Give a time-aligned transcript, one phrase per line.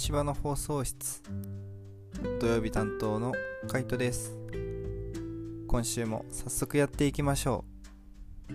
[0.00, 1.22] 芝の放送室。
[2.40, 3.34] 土曜日担当の
[3.68, 4.34] カイトです。
[5.68, 7.66] 今週も早速やっていきましょ
[8.48, 8.54] う。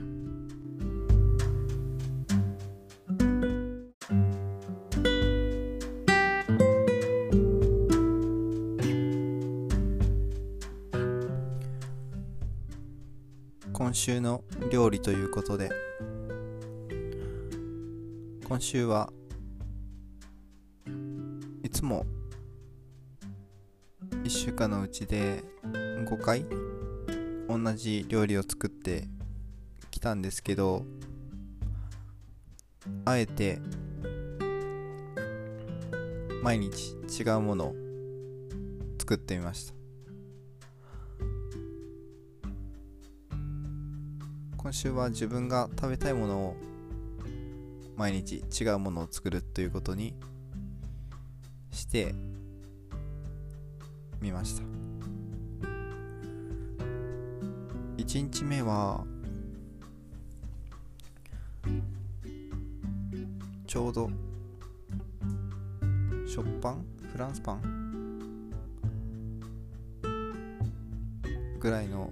[13.72, 15.70] 今週の料理ということで。
[18.48, 19.14] 今週は
[24.56, 26.46] 間のうちで5回
[27.50, 29.04] 同じ料理を作って
[29.92, 30.86] きたんですけど
[33.04, 33.60] あえて
[36.42, 37.76] 毎日違うものを
[38.98, 39.76] 作ってみました。
[44.58, 46.56] 今週は自分が食べたいものを
[47.98, 50.16] 毎日違うものを作るということに
[51.72, 52.16] して
[54.22, 54.64] みました。
[57.98, 59.04] 1日目は
[63.66, 64.10] ちょうど
[66.28, 68.52] 食パンフランスパン
[71.60, 72.10] ぐらいの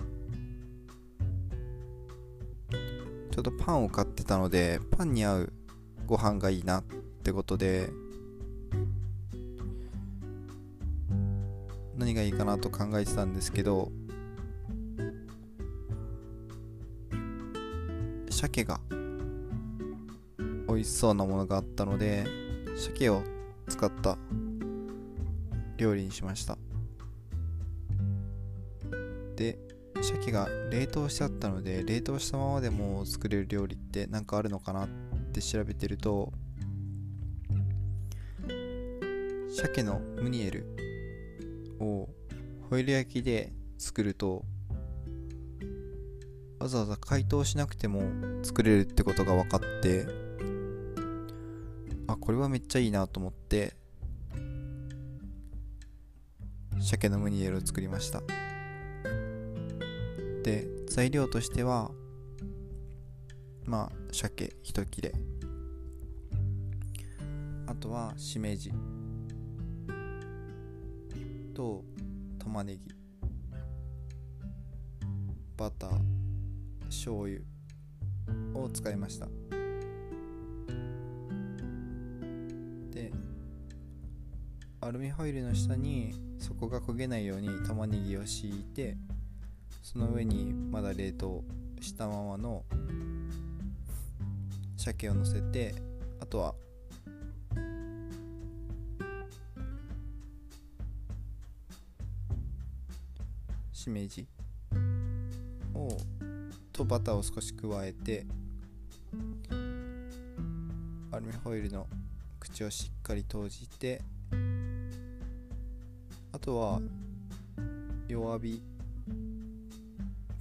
[3.31, 5.53] ちょうどパンを買ってたのでパンに合う
[6.05, 6.83] ご飯がいいなっ
[7.23, 7.91] てことで
[12.03, 13.89] 何がいいかなと考えてたんですけど
[18.29, 18.81] 鮭が
[20.67, 22.25] 美味しそうなものがあったので
[22.75, 23.23] 鮭を
[23.69, 24.17] 使った
[25.77, 26.57] 料理にしました。
[29.37, 29.57] で
[30.01, 34.89] 鮭が冷凍してあったので冷凍したままでも作れる料理って何かあるのかなっ
[35.31, 36.33] て調べてると
[39.55, 40.92] 鮭のムニエル
[41.79, 42.09] を
[42.69, 44.45] ホイル焼きで作ると
[46.59, 48.03] わざわざ解凍しなくても
[48.43, 50.07] 作れるってことが分かって
[52.07, 53.75] あこれはめっちゃいいなと思って
[56.79, 58.21] 鮭のムニエルを作りました。
[60.43, 61.91] で材料としては
[63.65, 65.13] まあ鮭一切れ。
[67.67, 68.71] あとはしめじ。
[71.53, 71.83] と
[72.39, 72.87] 玉ねぎ
[75.55, 75.99] バター
[76.85, 77.39] 醤油
[78.55, 79.27] を使いました。
[82.91, 83.11] で
[84.81, 88.97] アルミホイルの下に底が焦げないように玉ねぎを敷いて
[89.81, 91.43] その上にまだ冷凍
[91.81, 92.63] したままの
[94.77, 95.75] 鮭を乗せて
[96.19, 96.55] あとは
[103.83, 104.25] しめじ
[105.73, 105.89] を
[106.71, 108.25] とバターを少し加えて
[111.11, 111.85] アルミホイルの
[112.39, 114.01] 口をしっかり閉じて
[116.31, 116.79] あとは
[118.07, 118.61] 弱火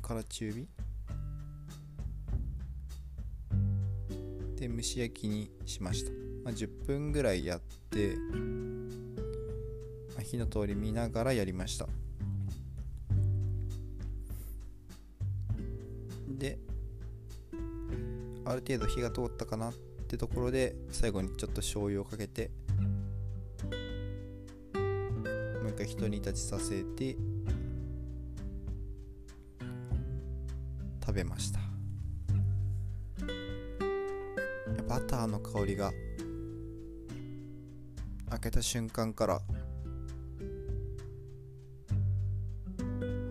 [0.01, 0.69] から中火。
[4.55, 6.13] で蒸し焼きにしました、
[6.45, 7.61] まあ、10分ぐらいやっ
[7.91, 8.15] て、
[10.15, 11.89] まあ、火の通り見ながらやりました。
[18.67, 19.75] 程度火が通ったかなっ
[20.09, 22.51] てところで最後にちょっと醤油をかけて
[24.75, 27.17] もう一回ひと煮立ちさせて
[31.05, 31.61] 食べました。
[34.89, 35.91] バターの香りが
[38.29, 39.41] 開けた瞬間から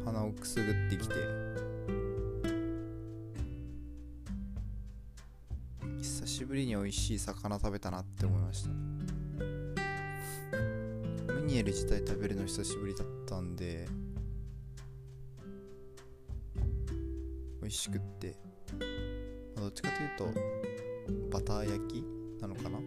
[0.06, 1.41] 鼻をくすぐってきて
[6.92, 8.70] 味しい魚食べたなって思いました。
[11.34, 13.88] ムニエル自体食べるの久しぶりだったんで
[17.62, 18.36] 美味しくって。
[19.56, 20.26] どっちかというと
[21.32, 22.04] バター焼き
[22.42, 22.80] なのかな？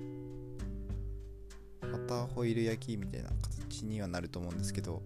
[1.81, 3.31] バターホイル焼きみたいな
[3.69, 5.03] 形にはなると思うんですけど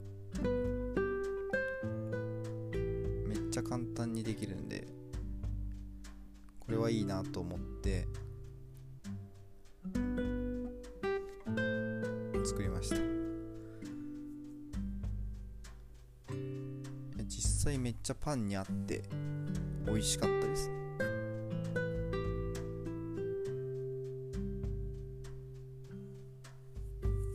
[3.29, 4.89] めっちゃ簡単にできるんで
[6.59, 8.09] これはいいなと思って
[18.09, 19.03] ちゃパンにあって
[19.85, 20.71] 美味しかったです。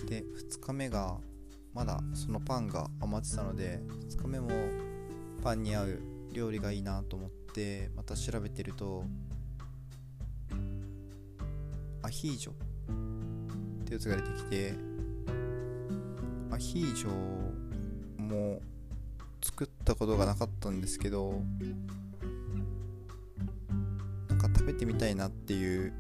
[0.08, 1.20] で2日目が
[1.76, 4.50] まだそのパンが余ってたので2日目も
[5.44, 6.00] パンに合う
[6.32, 9.06] 料理がいいなと思ってまた調べてると
[12.02, 12.56] アヒージョっ
[13.86, 14.74] てやつが出てきて
[16.50, 17.10] アヒージョ
[18.18, 18.60] も
[19.84, 21.42] ったことがなかったんですけど
[24.30, 25.94] なんか食べてみたいなっていう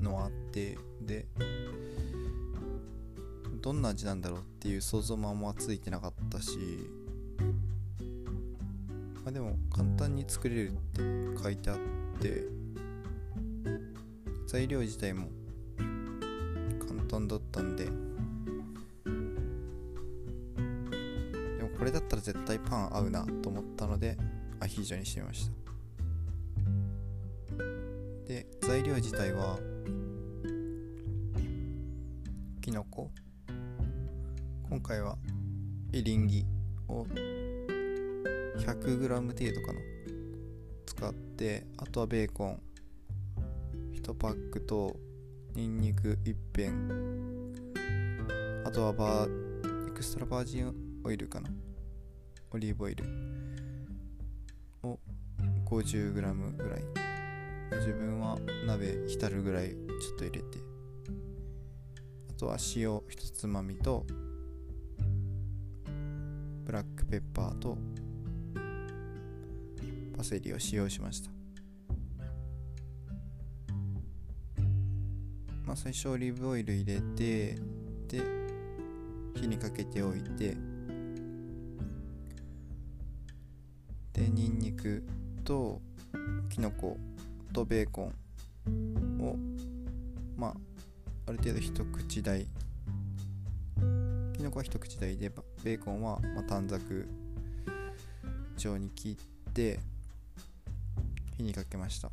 [0.00, 1.26] のはあってで
[3.60, 6.58] どんな味なんだろうっていう想像もあんまついてなかったし
[9.24, 10.74] まあでも簡単に作れるっ
[11.36, 11.76] て書いてあっ
[12.20, 12.44] て
[14.46, 15.39] 材料自体も
[17.10, 17.86] 簡単だったんで。
[17.86, 17.90] で
[21.62, 24.16] もこれだったら絶対パン合うなと思ったので
[24.60, 25.52] アヒージョにしてみました。
[28.28, 29.58] で材料自体は
[32.60, 33.10] きのこ
[34.68, 35.18] 今回は
[35.92, 36.46] エリンギ
[36.86, 37.02] を
[38.56, 39.80] 100g 程度かな。
[40.86, 42.60] 使ってあとはベーコン。
[43.94, 44.96] 1パックと
[45.54, 46.70] ニンニク1片。
[48.68, 51.50] あとはバーエクストラバージンオイルかな。
[52.52, 53.04] オリーブオイル。
[54.84, 54.98] を
[55.66, 56.84] 50g ぐらい。
[57.80, 59.76] 自分は鍋浸るぐらいちょ
[60.14, 60.58] っと入れて。
[62.30, 64.06] あとは塩一つまみと
[66.64, 67.76] ブラックペッパーと
[70.16, 71.39] パセリを使用しました。
[75.70, 77.54] まあ最初オリーブオイル入れて
[78.08, 78.20] で
[79.36, 80.56] 火にかけておいて
[84.12, 85.04] でニンニク
[85.44, 85.80] と
[86.48, 86.96] きのこ
[87.52, 88.10] とベーコ
[88.68, 89.36] ンを
[90.36, 90.54] まあ
[91.28, 92.44] ある程度一口大
[94.32, 95.30] きのこは一口大で
[95.62, 97.08] ベーコンはま短冊
[98.56, 99.16] 状に切
[99.48, 99.78] って
[101.36, 102.10] 火にかけました。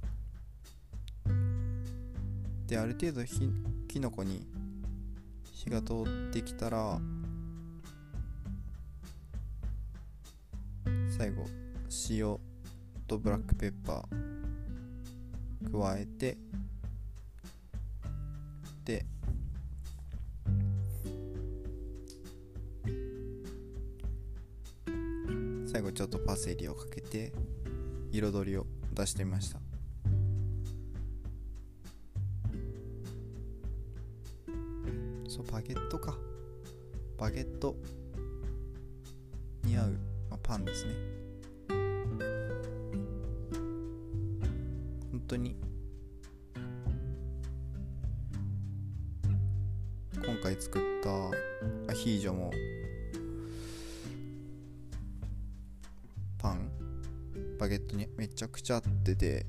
[2.67, 3.49] である程度ひ
[3.87, 4.45] きのこに
[5.53, 6.99] 火が通ってきたら
[11.17, 11.45] 最後
[12.09, 12.37] 塩
[13.07, 16.37] とブラックペッパー加えて
[18.83, 19.05] で
[25.71, 27.31] 最後ちょっとパセリをかけて
[28.11, 29.66] 彩りを出してみました。
[35.67, 36.17] ゲットか。
[37.17, 37.75] バゲット。
[39.63, 39.91] に合う、
[40.29, 40.93] まあ、パンですね。
[45.11, 45.57] 本当に。
[50.15, 52.49] 今回作ったアヒージョも。
[56.37, 56.71] パン。
[57.59, 59.45] バゲットにめちゃくちゃ合ってて。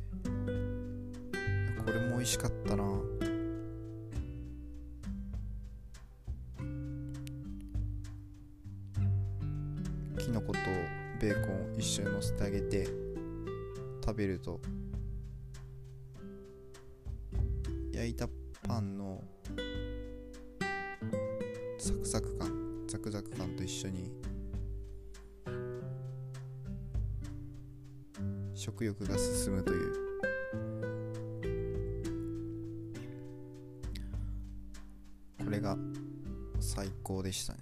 [36.78, 37.58] 最高でしたね。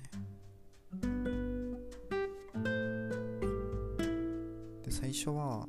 [4.85, 5.66] で最初は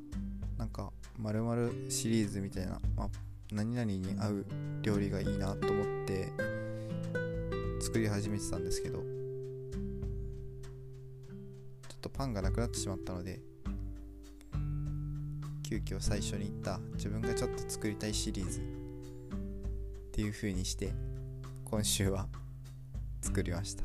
[0.58, 3.10] なんかまるまるシリーズみたいな、まあ、
[3.54, 4.46] 何々に合う
[4.82, 6.30] 料理がいいなと思って
[7.80, 9.06] 作り始めてたんですけどちょ
[11.96, 13.39] っとパンがなくなってしまったので
[15.63, 18.63] 急遽最初に言った自分がちょっと作りたいシリーズっ
[20.12, 20.94] ていう風にして
[21.63, 22.27] 今週は
[23.38, 23.84] 作りました。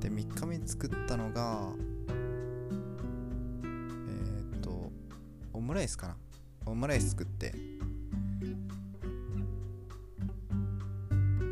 [0.00, 1.68] で3日目に作ったのが
[3.62, 4.90] えっ、と
[5.52, 6.16] オムライスかな。
[6.64, 7.52] オムライス作って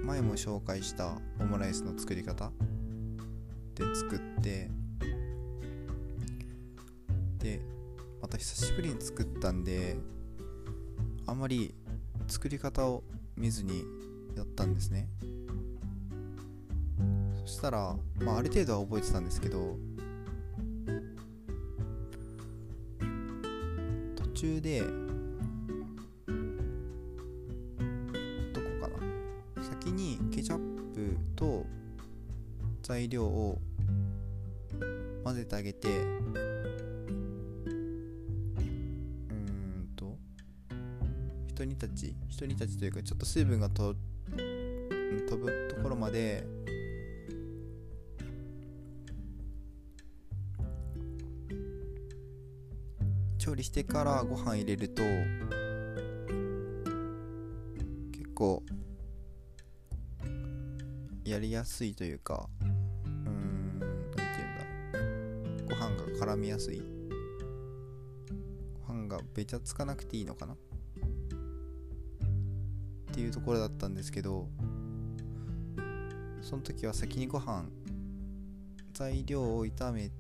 [0.07, 2.51] 前も紹介したオムライスの作り方
[3.75, 4.71] で作って
[7.39, 7.61] で
[8.23, 9.99] また久しぶりに作ったんで
[11.27, 11.75] あんまり
[12.29, 13.05] 作り方を
[13.37, 13.85] 見ずに
[14.35, 15.11] やったんですね。
[17.53, 19.77] したら、まあ、ある程度は覚えてたんですけど
[24.17, 24.87] 途中でど
[28.61, 29.63] こかな？
[29.63, 30.59] 先にケチャッ
[30.95, 31.65] プと
[32.83, 33.61] 材料を
[35.23, 36.01] 混ぜてあげてう
[39.31, 40.17] んと
[41.47, 43.95] ひと煮立ちひと煮立ちというかちょっと水分がと
[45.29, 46.45] 飛ぶところまで
[53.53, 55.03] 調理してからご飯入れると
[58.11, 58.63] 結構
[61.23, 62.69] やりやすいというかうー
[63.29, 64.25] んなんてい
[64.95, 65.75] うんだ。
[65.77, 66.83] ご飯が絡みやすい。
[68.87, 70.55] ご飯がべちゃつかなくていいのかな。
[70.55, 70.57] っ
[73.13, 74.49] ていうところだったんですけど
[76.41, 77.67] その時は先にご飯
[78.95, 80.11] 材料を炒め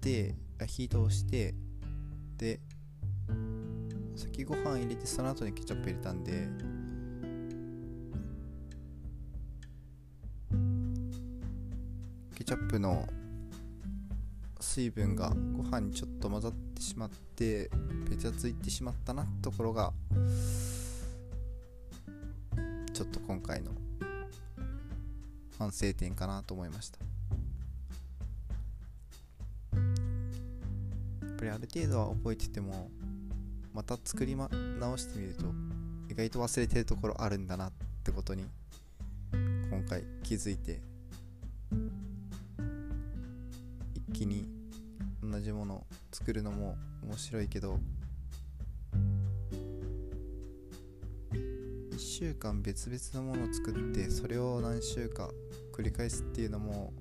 [0.00, 0.34] て
[0.66, 1.54] 火通して
[2.36, 2.60] で
[4.16, 6.48] 先ご飯入れてその後にケチャップ入れたんで
[12.34, 13.06] ケチャップの
[14.60, 17.70] 水分がご飯にちょっと混ざってしまって
[18.10, 19.92] べちゃついてしまったなところが
[22.92, 23.70] ちょっと今回の
[25.58, 27.13] 反省点かなと思いました。
[31.44, 32.90] ぱりある程度は覚えてても
[33.74, 34.48] また作り、ま、
[34.80, 35.44] 直してみると
[36.10, 37.72] 意外と忘れてるところあるんだなっ
[38.02, 38.46] てことに
[39.32, 40.80] 今回気づいて
[43.94, 44.46] 一気に
[45.22, 47.78] 同じもの作るのも面白いけど
[51.32, 55.28] 1週間別々のものを作ってそれを何週か
[55.72, 56.92] 繰り返すっていうのも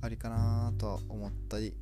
[0.00, 1.74] ありかなとは思ったり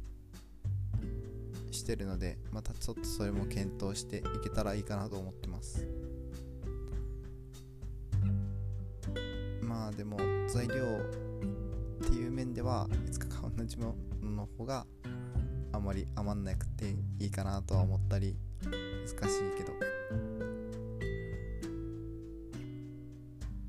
[1.86, 5.86] してるのでまたちょっとそれも検討していけたらいいかなと思ってます。
[9.62, 14.84] まあでも材料っていう面ではいつかか同じものの方が
[15.72, 19.72] あまり余んなくていいかなとは思ったり難しいけど。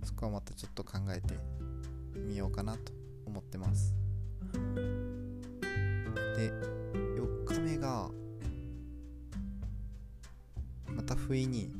[0.03, 1.35] そこはまたちょっと考えて
[2.15, 2.91] みようかなと
[3.27, 3.93] 思ってます。
[6.35, 6.76] で
[11.45, 11.76] ま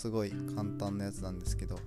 [0.00, 1.78] すごい簡単なやつなんですけど。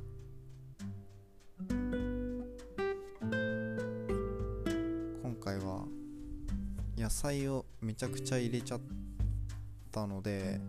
[5.23, 5.85] 今回は
[6.95, 8.81] 野菜をめちゃくちゃ入れちゃっ
[9.91, 10.61] たので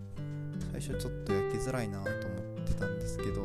[0.72, 2.16] 最初ちょっと焼きづらいなと思
[2.62, 3.42] ってたんですけど、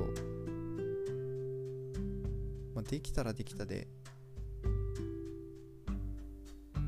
[2.74, 3.90] まあ、できたらできたで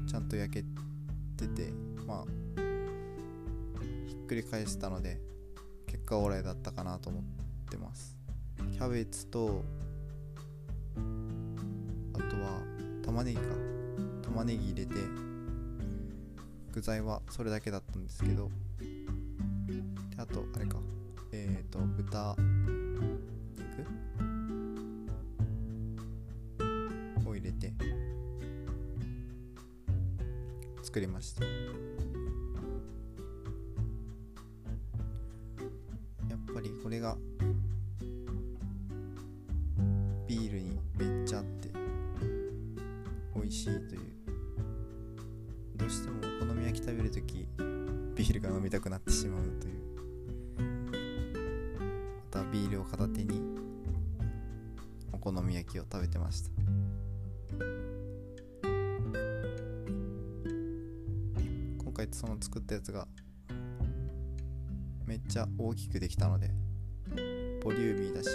[0.07, 0.63] ちゃんと焼け
[1.35, 1.73] てて
[2.07, 2.25] まあ
[4.07, 5.30] ひっくり返したので
[6.11, 7.23] 果オーライだったかなと思っ
[7.69, 8.17] てます。
[8.73, 9.63] キャベツと
[12.13, 12.59] あとは
[13.01, 13.43] 玉ねぎか。
[14.21, 14.95] 玉ねぎ入れて
[16.73, 18.49] 具材はそれだけだったんですけど。
[20.09, 20.77] であとあれか。
[21.31, 22.35] えっ、ー、と豚
[27.23, 27.73] 肉を入れて
[30.83, 31.45] 作りました。
[55.21, 56.49] 好み焼きを食べてました。
[61.77, 63.07] 今回その作ったやつが
[65.05, 66.49] めっちゃ大きくできたので
[67.61, 68.29] ボリューミーだし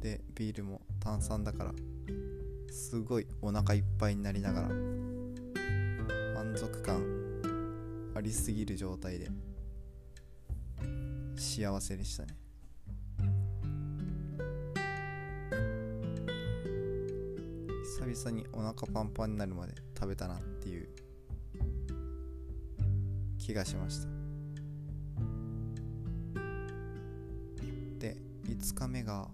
[0.00, 1.72] でビールも炭酸だから
[2.70, 7.00] すごいお腹いっぱいになりながら満足感
[8.16, 9.30] ありすぎる状態で
[11.36, 12.39] 幸せでしたね。
[18.14, 20.88] 々にお腹パンパンになるまで食べたなっていう
[23.38, 24.08] 気がしました。
[27.98, 29.28] で5日目が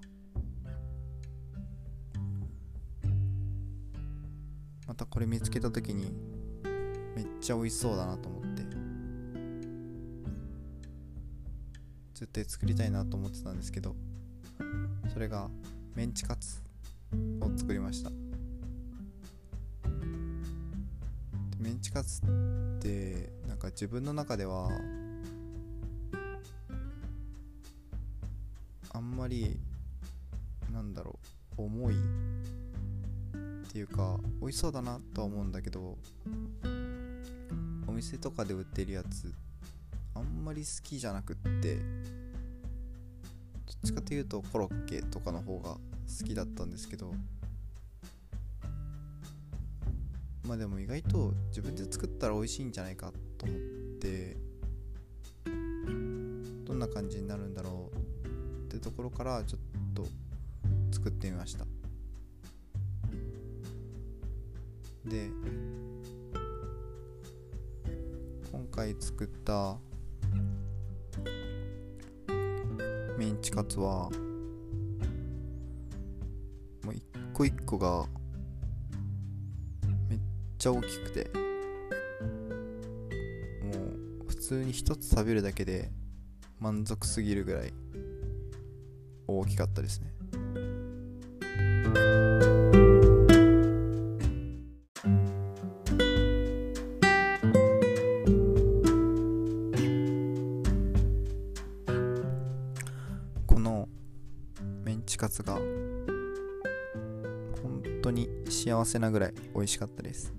[4.87, 6.13] またこれ見つけた時に
[7.15, 8.47] めっちゃ美味しそうだなと思って
[12.15, 13.95] 絶対作りたいなと思ってたんですけど
[15.13, 15.51] それが
[15.95, 16.63] メンチカツ
[17.41, 18.26] を作りました。
[21.67, 22.25] メンチカツっ
[22.81, 24.71] てなんか自分の中では
[28.93, 29.59] あんまり
[30.73, 31.19] なんだろ
[31.59, 35.99] う重いっていうか美味しそうだなとは思うんだけど
[37.89, 39.35] お店とかで売ってるやつ
[40.15, 41.83] あんまり好きじゃなくってどっ
[43.85, 45.81] ちかというとコロッケとかの方が好
[46.25, 47.13] きだったんですけど
[50.47, 53.59] まあでも意外と自分で作ったら美味しいんじゃないかと思っ
[54.01, 54.37] て
[56.65, 59.61] どんな感じになるんだろうってところからちょっ
[59.95, 60.07] と
[60.93, 61.65] 作ってみました。
[65.05, 65.31] で
[68.53, 69.77] 今回作った
[73.17, 74.11] メンチカツは
[76.85, 78.07] もう一個一個が
[80.67, 81.31] ちゃ大きくて。
[83.63, 83.71] も
[84.25, 85.93] う普通に一つ食べるだけで
[86.59, 87.73] 満足すぎるぐらい
[89.29, 90.13] 大きかったですね。
[103.47, 103.89] この
[104.83, 105.65] メンチカツが本
[108.03, 110.35] 当に幸せなぐらい美味しかったです。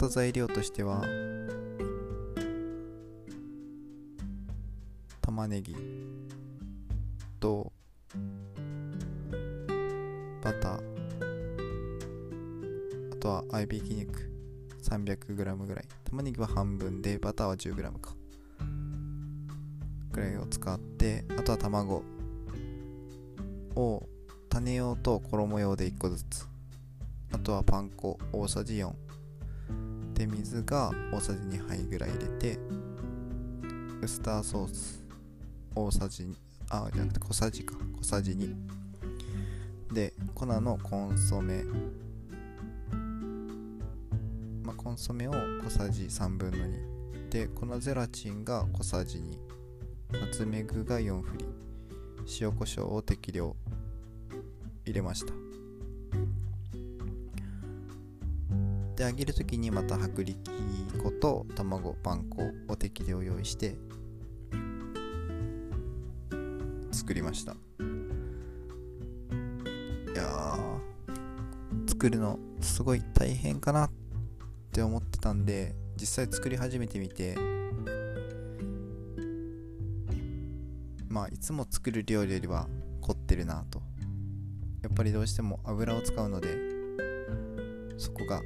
[0.00, 1.04] った材料としては
[5.20, 5.76] 玉ねぎ
[7.38, 7.70] と
[10.42, 10.80] バター
[13.12, 14.30] あとは合いびき肉
[14.82, 15.84] 300g ぐらい。
[16.04, 18.14] 玉ねぎは半分でバターは 10g か。
[20.12, 22.02] ぐらいを使ってあとは卵
[23.76, 24.08] を
[24.48, 26.48] 種用と衣用で1個ずつ。
[27.32, 29.09] あとはパン粉大さじ4
[30.20, 32.58] で水が大さじ2杯ぐらい入れて
[34.02, 35.02] ウスターソース
[35.74, 36.28] 大さじ
[36.68, 37.74] あじゃなくて小さじか。
[38.02, 38.54] 小さじ2
[39.94, 41.64] で粉のコンソメ。
[44.62, 45.32] まあコンソメを
[45.64, 49.24] 小さじ3分の2で粉ゼラチンが小さじ
[50.10, 51.46] 2ナツメグが4振り。
[52.42, 53.56] 塩コショウを適量
[54.84, 55.49] 入れました。
[59.00, 60.36] で揚げる時にまた薄力
[61.02, 63.78] 粉と卵パン粉を適量用意して
[66.92, 67.52] 作りました。
[67.52, 67.54] い
[70.14, 73.90] やー作るのすごい大変かなっ
[74.70, 77.38] て思ってたんで実際作り始めてみて
[81.08, 82.68] まあいつも作る料理よりは
[83.00, 83.80] 凝ってるなと。
[84.82, 86.54] やっぱりどうしても油を使うので
[87.96, 88.42] そこが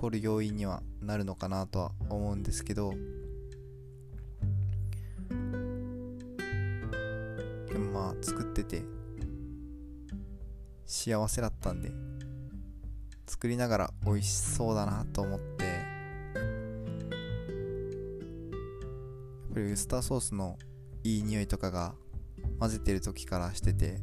[0.00, 2.94] 凝る要因にはなるのかなとは思うんですけど
[7.68, 8.82] でもまあ作ってて
[10.86, 11.90] 幸せだったんで
[13.26, 15.74] 作りながら美味しそうだなと思ってやっ
[19.52, 20.56] ぱりウスターソースの
[21.04, 21.92] いい匂いとかが
[22.58, 23.98] 混ぜてる時からしてて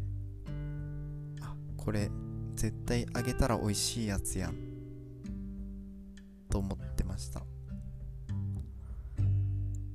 [1.41, 2.11] あこれ
[2.53, 4.66] 絶対揚げたら美味しいやつやん
[6.49, 7.41] と思ってました。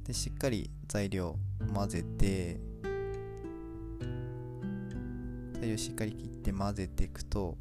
[0.04, 1.36] でしっかり材料
[1.72, 2.58] 混ぜて
[5.54, 7.56] 材料しっかり切って混ぜていくと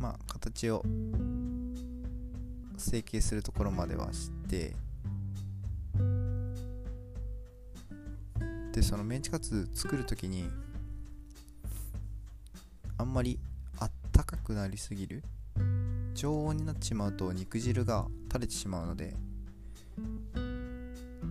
[0.00, 0.82] まあ形を
[2.76, 4.74] 成形するところまではして
[8.72, 10.50] でそのメンチカツ作る時に
[12.98, 13.38] あんまり
[14.44, 15.24] くなりすぎる。
[16.14, 19.14] 常温になってしまうと肉汁が垂れてしまうので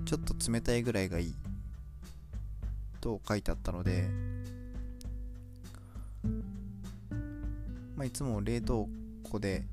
[0.06, 1.36] ちょっと冷たいぐらいがいい。
[3.00, 4.10] と書いてあったので
[7.98, 8.88] まあいつも冷凍
[9.24, 9.66] 庫で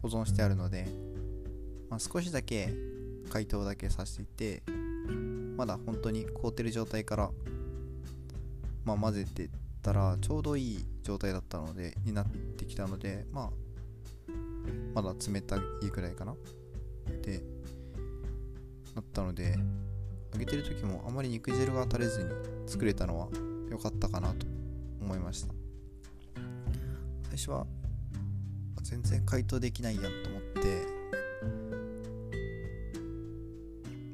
[0.00, 0.86] 保存してあるので、
[1.90, 2.72] まあ、少しだけ
[3.30, 4.62] 解凍だけさせていて
[5.56, 7.30] まだ本当に凍ってる状態から、
[8.84, 9.50] まあ、混ぜて
[9.84, 13.50] ったらちょうどいい状態だったのでになってきたのでまあ
[14.94, 15.60] まだ冷たい
[15.92, 16.34] ぐらいかな。
[17.22, 17.42] で
[18.94, 19.58] だったので
[20.32, 22.30] 揚げてる時もあまり肉汁が垂れずに
[22.66, 23.28] 作れたのは
[23.70, 24.46] 良かったかなと
[25.02, 25.52] 思いました。
[27.28, 27.66] 最初は
[28.82, 30.86] 全然解凍できないやんと思って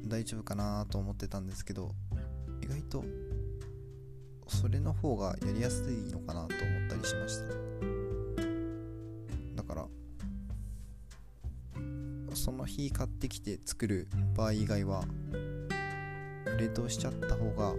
[0.05, 1.93] 大丈夫かなと思ってたんですけど
[2.61, 3.05] 意外と
[4.51, 7.45] それの方がやりやすいのかなと思ったりしました。
[9.55, 9.87] だから
[12.35, 15.03] その日買ってきて作る場合以外は
[16.59, 17.73] 冷凍しちゃった方が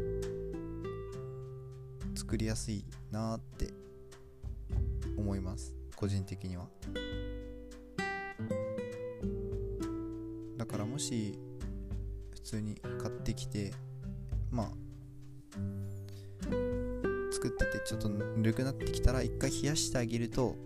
[2.14, 3.72] 作りやすいなって
[5.16, 5.74] 思います。
[5.94, 6.66] 個人的には。
[10.56, 11.38] だからもし
[12.32, 13.72] 普通に買ってきて
[14.50, 14.91] まあ
[17.92, 20.56] ちょっとぬるくなってきたら一回冷やしてあげると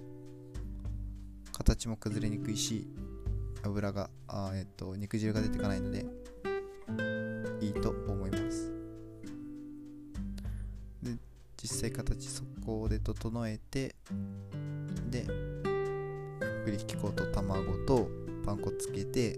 [1.51, 2.87] 形も崩れにくいし
[3.65, 6.07] 油があえっと肉汁が出てかないので
[7.61, 8.71] いいと思います。
[11.03, 11.17] で
[11.57, 13.97] 実際形そこで整えて
[15.11, 15.27] で
[16.65, 18.09] 栗ひき粉と卵と
[18.45, 19.37] パン粉つけて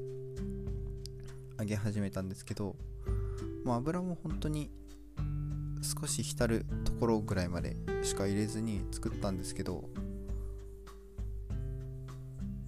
[1.59, 2.77] 揚げ始めたんですけど
[3.65, 4.71] もう油も本当に
[5.83, 9.89] 少し浸るところぐらいまでしか入れずに作ったんですけど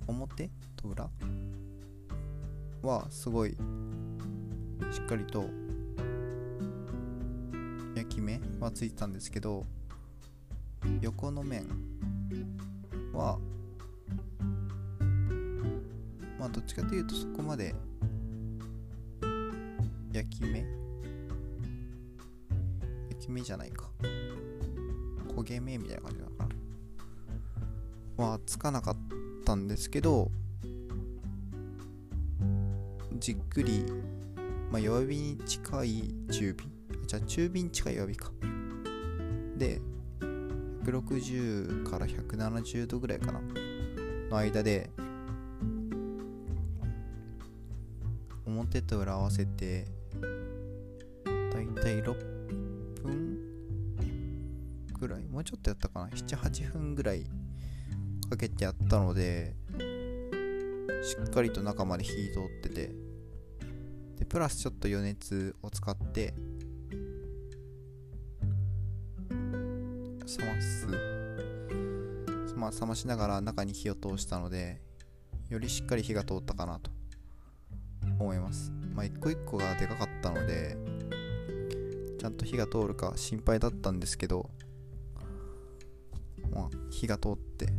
[0.07, 0.51] 表？
[0.77, 1.11] と裏
[2.83, 3.55] はすごいし
[5.01, 5.45] っかりと
[7.95, 9.67] 焼き目はついてたんですけど
[11.01, 11.67] 横の面
[13.13, 13.39] は
[16.39, 17.75] まあどっちかというとそこまで
[20.13, 20.80] 焼き目
[23.31, 23.91] 目じゃないか。
[25.29, 26.49] 焦げ目みたいな感じなのか
[28.17, 28.25] な。
[28.25, 28.97] はつかなかっ
[29.45, 30.31] たんですけど
[33.19, 33.85] じっくり、
[34.71, 36.69] まあ、弱火に近い中火。
[37.07, 38.33] じゃあ中火に近い弱火か。
[39.57, 39.81] で
[40.85, 43.41] 160から170度ぐらいかな。
[44.31, 44.91] の間で
[48.47, 49.87] 表と裏合わせて
[51.53, 52.40] だいたい6
[55.41, 56.09] もうちょっとやったかな。
[56.09, 57.25] 78分ぐらい
[58.29, 59.55] かけてやったので
[61.03, 62.91] しっかりと中まで火通ってて
[64.19, 66.35] でプラスちょっと余熱を使って
[69.31, 70.87] 冷ます。
[72.55, 74.83] まあ冷ましながら中に火を通したので
[75.49, 76.91] よりしっかり火が通ったかなと
[78.19, 78.71] 思います。
[78.95, 80.77] まあ一個一個がでかかったので
[82.19, 84.51] ちゃんと火が通るか心配だったんですけど
[87.01, 87.73] 火が通って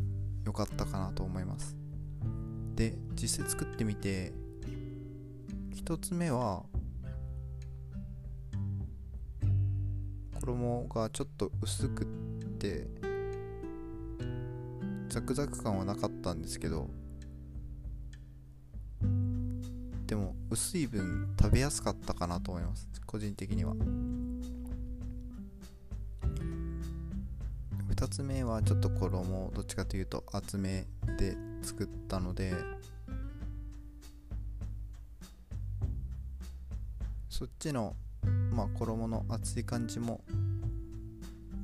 [0.45, 1.77] よかったかなと思います。
[2.73, 4.33] で実際作ってみて
[5.75, 6.63] 1つ目は
[10.39, 12.05] 衣がちょっと薄くっ
[12.57, 12.87] て
[15.09, 16.89] ザクザク感はなかったんですけど
[20.07, 22.89] でも薄い分食べやすかったかなと思います。
[23.05, 23.75] 個人的には。
[28.01, 30.87] 2つ目はちょっと衣をどっちかというと厚め
[31.19, 32.51] で作ったので
[37.29, 37.95] そっちの
[38.51, 40.21] まあ衣の厚い感じも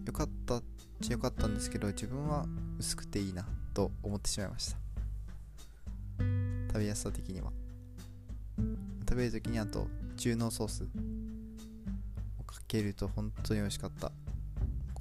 [0.05, 0.63] 良かったっ
[1.01, 2.45] ちゃ良かったんですけど自分は
[2.77, 4.77] 薄くていいなと思ってしまいました。
[6.67, 7.51] 食べやすさ的には。
[9.09, 10.83] 食べる時にあと中濃ソース
[12.39, 14.11] をかけると本当に美味しかった。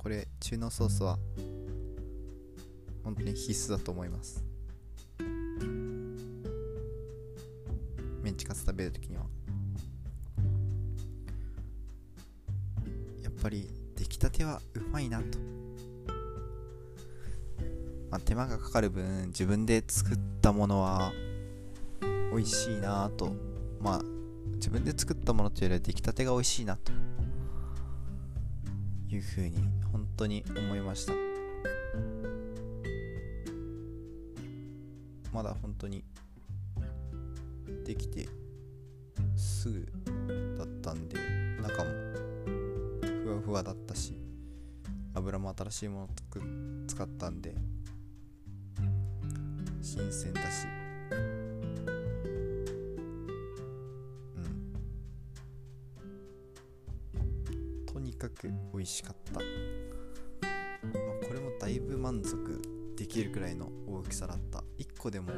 [0.07, 1.19] これ中濃ソースは
[3.03, 4.45] 本当に必須だと思います。
[8.23, 9.25] メンチカツ食べる時には。
[13.21, 15.39] やっぱり出来たてはうまいなと、
[18.09, 21.11] まあ、手間がかかる分自分で作ったものは
[22.31, 23.35] 美味しいなと。
[23.81, 24.03] まあ
[24.55, 26.93] 自分で作ったものというよりは出来たてが美味しいなと。
[29.09, 29.76] いうふうに
[30.17, 31.13] 当に思いました。
[35.33, 36.03] まだ本当に
[37.85, 38.27] できて
[39.37, 39.87] すぐ
[40.57, 41.19] だったんで
[41.61, 41.91] 中も
[43.23, 44.19] ふわふわだったし
[45.15, 46.09] 油も新しいものを
[46.87, 47.55] 使ったんで
[49.83, 50.67] 新鮮だし。
[51.11, 51.15] う
[57.19, 57.87] ん。
[57.87, 59.41] とにかく美味しかった、
[62.07, 64.63] 満足できるくらいの大きさだった。
[64.79, 65.33] 1個でも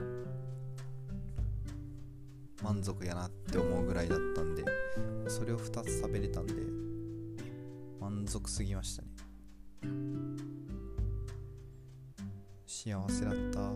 [2.63, 4.63] 満足やなって思うぐらいだったんで
[5.29, 6.53] それを2つ食べれたんで
[7.99, 9.09] 満足すぎましたね。
[12.67, 13.73] 幸せだった。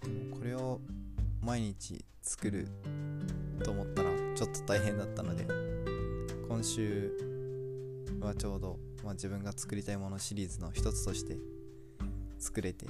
[0.00, 0.80] でもこれを
[1.42, 2.66] 毎日作る
[3.62, 5.77] と思ったらちょっと大変だったので
[6.48, 7.12] 今週
[8.20, 11.36] はちょうど、まあ、自分が作りたいものシリーズの一つとして
[12.38, 12.86] 作れて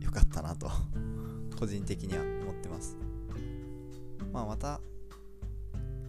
[0.00, 0.70] よかったなと
[1.58, 2.96] 個人的には思ってます。
[4.32, 4.80] まあまた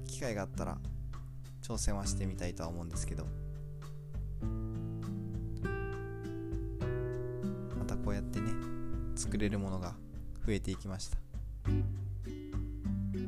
[0.06, 0.80] 機会があったら
[1.64, 3.26] 挑戦はしてみたいとは思うんですけど
[7.78, 8.52] またこうやってね
[9.16, 9.96] 作れるものが
[10.46, 11.18] 増えていきました。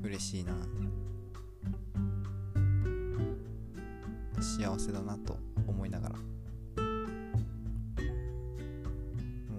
[0.03, 0.53] 嬉しいな。
[4.57, 5.37] 幸せだなと
[5.67, 6.15] 思いながら。
[6.15, 6.21] も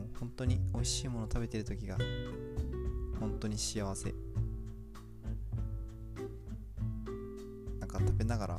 [0.04, 1.98] う本当に美味しいもの食べてる時が
[3.20, 4.14] 本当に幸せ。
[7.78, 8.54] なんか食べながら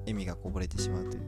[0.00, 1.22] 笑みがこぼれてしまうという。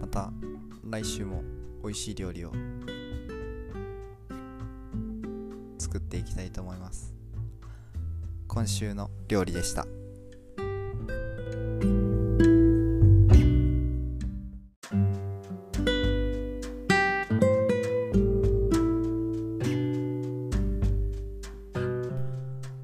[0.00, 0.32] また
[0.88, 1.42] 来週も
[1.82, 2.52] 美味しい料理を
[5.92, 7.12] 作っていきたいと思います。
[8.48, 9.86] 今週の料理でした。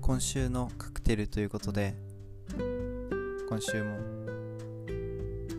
[0.03, 1.95] 今週のカクテルということで
[3.49, 3.97] 今週も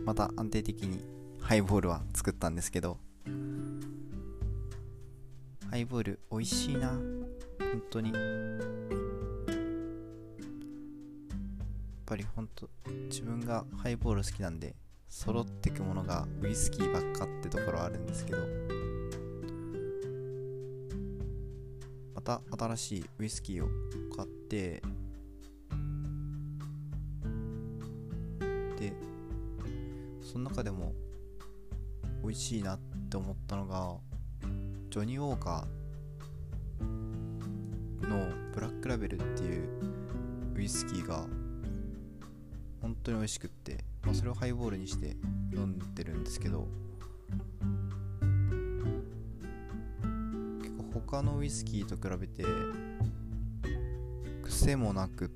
[0.04, 1.04] また安定的に
[1.40, 2.98] ハイボールは作ったんですけど
[5.68, 7.19] ハイボール美味しいな。
[7.72, 8.12] 本当に。
[8.12, 8.20] やっ
[12.06, 12.68] ぱり本当
[13.08, 14.74] 自分がハイボール好きなんで
[15.08, 18.38] 揃ってくものがウイスキーばっかってところあるんですけど
[22.14, 23.68] また新しいウイスキーを
[24.16, 24.82] 買って
[28.78, 28.92] で
[30.20, 30.92] その中でも
[32.22, 32.78] 美味しいなっ
[33.08, 33.96] て思ったのが
[34.90, 35.79] ジョニー・ウォーカー
[38.80, 39.68] ックラベルっていう
[40.56, 41.26] ウイスキーが
[42.80, 45.16] 本当に美味しくって、まあ、それをハイボールにして
[45.54, 46.66] 飲んでるんですけど
[50.62, 52.42] 結構他のウイスキーと比べて
[54.42, 55.28] 癖もなくっ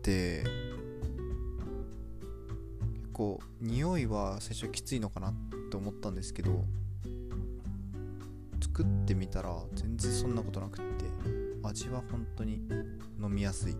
[0.00, 0.42] て
[2.94, 5.34] 結構匂いは最初きついのかなっ
[5.70, 6.64] て思ったんですけど
[8.62, 11.39] 作ってみたら全然そんなことなくって。
[11.62, 12.62] 味は本当に
[13.20, 13.76] 飲みやすい。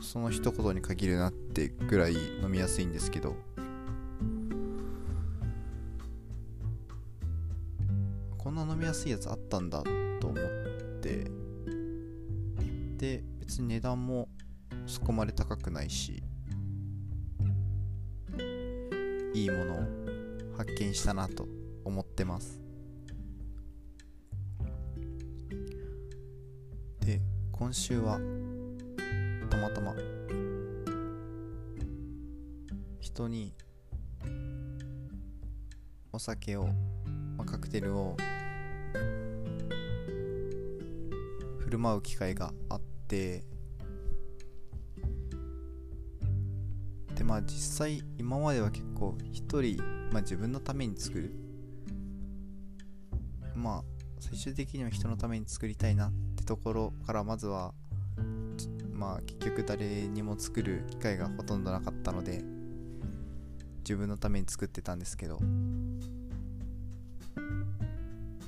[0.00, 3.36] その一言に限るなってぐらい飲みやすいんですけど。
[8.38, 9.82] こんな飲みやすいやつあったんだ
[10.20, 10.44] と思っ
[11.00, 11.30] て。
[12.96, 14.28] で別に値段も
[14.86, 16.22] そこまで高くないし。
[19.34, 19.78] いいものを
[20.56, 21.46] 発見したなと
[21.84, 22.67] 思ってます。
[27.68, 28.18] 今週は
[29.50, 29.94] たまたま
[32.98, 33.52] 人に
[36.10, 36.72] お酒を、ま
[37.40, 38.16] あ、カクテルを
[41.58, 43.44] 振る舞う機会があって
[47.14, 49.76] でまあ実際今までは結構一人、
[50.10, 51.34] まあ、自分のために作る。
[53.54, 53.84] まあ
[54.20, 57.74] 最終的には人のために作りたいなってところからまずは
[58.94, 62.42] まあ結局誰にも作る機会がほとんどなかったので
[63.80, 65.40] 自分のために作ってたんですけどや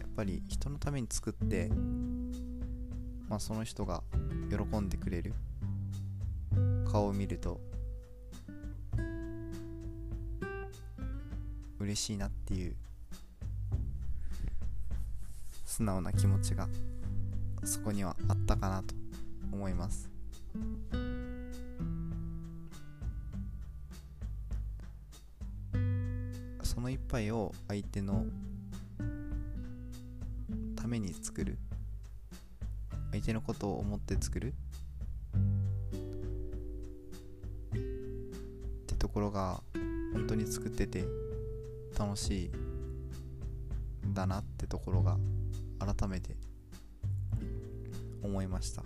[0.07, 1.71] っぱり人のために作って
[3.29, 4.03] まあその人が
[4.49, 5.35] 喜んでくれる
[6.91, 7.61] 顔を見ると
[11.79, 12.75] 嬉しいなっていう
[15.67, 16.67] 素直な気持ちが
[17.65, 18.95] そこにはあったかなと
[19.53, 20.11] 思います。
[26.63, 28.25] その一杯を相手の
[30.77, 31.59] ために作る。
[33.13, 34.55] 相手のことを思って作る。
[37.75, 37.79] っ
[38.87, 39.63] てところが
[40.13, 41.05] 本当に作ってて
[41.99, 42.51] 楽し
[44.05, 45.19] いんだなってところが
[45.79, 46.37] 改めて
[48.23, 48.83] 思いました。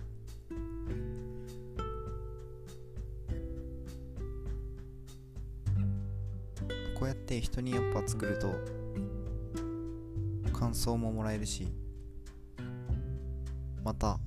[6.95, 8.55] こうやって人にやっぱ作ると
[10.57, 11.67] 感想ももらえるし
[13.83, 14.17] また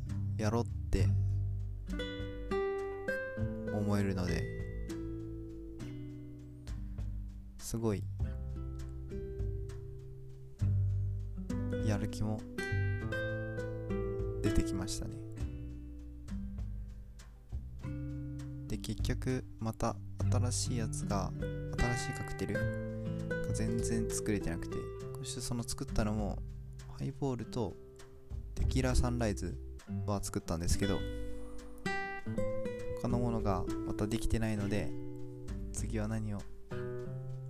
[20.68, 21.32] しいやつが
[21.78, 22.54] 新しいカクテル？
[22.54, 24.76] が全然作れてなくて。
[25.18, 26.38] そしてその作ったのも
[26.96, 27.74] ハイボールと
[28.54, 29.58] テキーラサンライズ
[30.06, 31.00] は作ったんですけど
[33.02, 34.92] 他のものがまたできてないので
[35.72, 36.38] 次は何を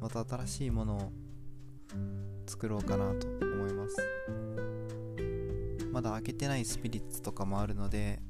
[0.01, 1.13] また新しいものを
[2.47, 3.97] 作ろうかなと思います。
[5.93, 8.21] まだ開けてないスピリッツとかもあるので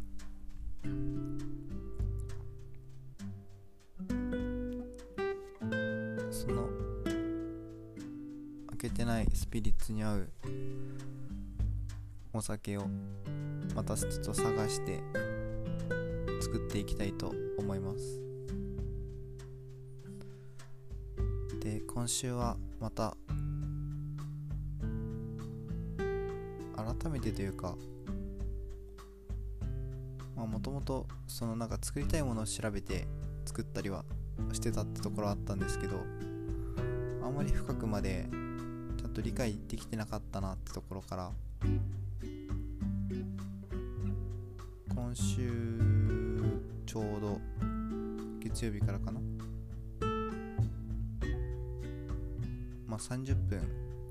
[9.33, 10.29] スピリッツに合う
[12.33, 12.87] お酒を
[13.75, 15.01] またちょっと探して
[16.41, 18.21] 作っていきたいと思います。
[21.61, 23.17] で今週はまた
[26.77, 27.77] 改めてというか
[30.37, 33.07] まあもともとそのなんか作りたいものを調べて
[33.45, 34.05] 作ったりは
[34.53, 35.97] してたってところあったんですけど
[37.23, 38.29] あんまり深くまで
[39.19, 41.33] と理解できてなかったなってところから
[44.95, 45.51] 今週
[46.87, 47.41] ちょうど
[48.41, 49.21] 月曜日からかな。
[52.87, 53.61] まあ30分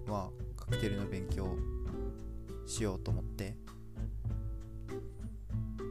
[0.07, 1.55] はカクテルの勉強
[2.65, 3.55] しようと思って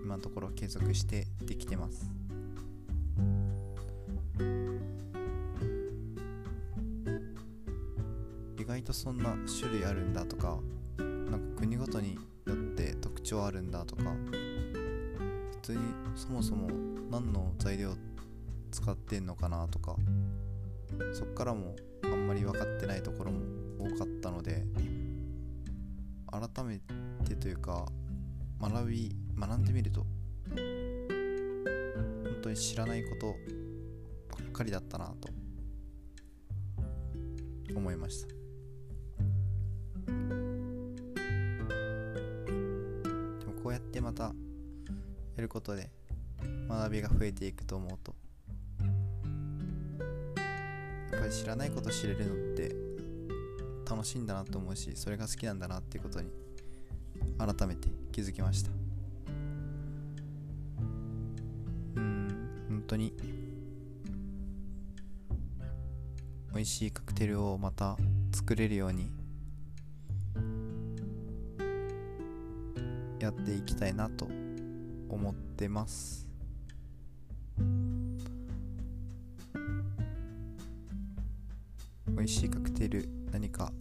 [0.05, 2.26] 今のところ継続してできてます。
[8.87, 10.61] とそんな種類あるんだとか
[10.97, 11.05] な
[11.37, 12.15] んか国ごとに
[12.47, 15.81] よって特徴あるんだとか普通に
[16.15, 16.69] そもそも
[17.11, 17.95] 何の材料
[18.71, 19.97] 使ってんのかなとか
[21.13, 23.41] そっからもあんまり分かってないところも
[23.81, 24.63] 多かったので
[26.31, 26.79] 改め
[27.25, 27.87] てというか
[28.61, 30.07] 学び学んでみると
[30.51, 30.57] 本
[32.41, 35.29] 当に知らないことばっかりだったなと
[37.75, 38.36] 思いました。
[44.07, 44.33] またや
[45.39, 45.91] ることで
[46.69, 48.15] 学びが増えていくと思うと。
[51.11, 52.77] やっぱり知らないこと知れるのって
[53.91, 56.31] 楽しいんだなと思うしそれが好きなんだなっていうことに
[57.37, 58.71] 改めて気づきました。
[61.97, 63.13] うん本当に
[66.55, 67.97] 美味しいカクテルをまた
[68.33, 69.16] 作れるように
[73.27, 74.29] やっていきたいなと
[75.09, 76.29] 思ってます。
[82.07, 83.73] 美味しいカクテル何か？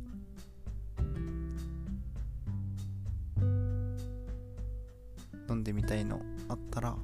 [5.48, 6.96] 飲んでみたいのあったら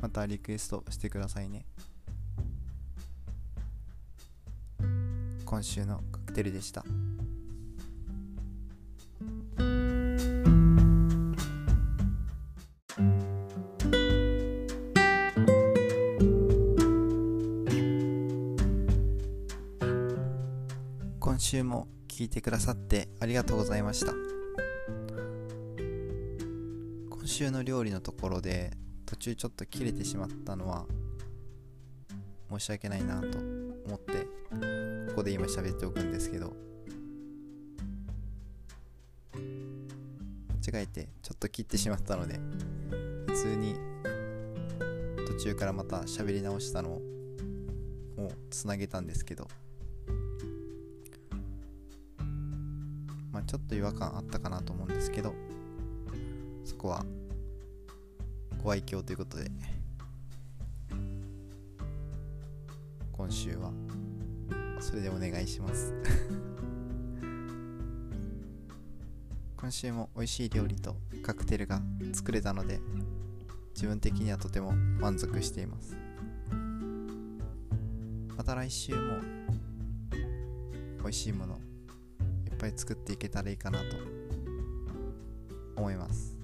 [0.00, 1.66] またリクエストしてくださいね。
[5.44, 6.84] 今週のカクテルでした。
[22.36, 24.12] てくださってありがとうございました。
[27.08, 28.72] 今週の料理のところで
[29.06, 30.84] 途中ちょっと切れてしまったのは
[32.50, 34.26] 申し訳ないなと思って
[35.08, 36.54] ここで今喋っておくんですけど
[39.32, 42.38] 間違えてちょっと切ってしまったので
[43.28, 43.76] 普通に
[45.26, 47.00] 途中からまた喋り直したのを
[48.50, 49.48] つなげたんですけど
[53.46, 55.34] ちょっと違和感あったかなと思うんですけど
[56.64, 57.04] そこは
[58.62, 59.50] ご愛嬌ということで
[63.12, 63.70] 今週は
[64.80, 65.94] それでお願いします。
[69.56, 71.80] 今週も美味しい料理とカクテルが
[72.12, 72.80] 作れたので
[73.74, 75.96] 自分的にはとても満足しています。
[78.36, 79.20] また来週も
[80.98, 81.58] 美味しいもの
[82.56, 83.84] っぱい作っていけたらいいかなと
[85.76, 86.34] 思います。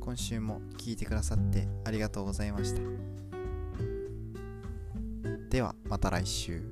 [0.00, 2.80] 今週も聞いてくださってありがとうございました。
[5.50, 6.62] ではまた来週。